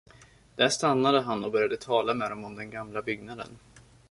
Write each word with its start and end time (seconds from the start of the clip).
Där 0.55 0.69
stannade 0.69 1.21
han 1.21 1.43
och 1.43 1.51
började 1.51 1.77
tala 1.77 2.13
med 2.13 2.29
dem 2.31 2.43
om 2.45 2.55
den 2.55 2.69
gamla 2.69 3.01
byggnaden. 3.01 3.57